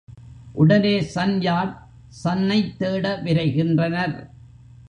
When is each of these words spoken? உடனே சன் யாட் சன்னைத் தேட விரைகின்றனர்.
உடனே 0.51 1.01
சன் 1.01 1.39
யாட் 1.39 1.75
சன்னைத் 2.23 2.79
தேட 2.79 3.21
விரைகின்றனர். 3.23 4.29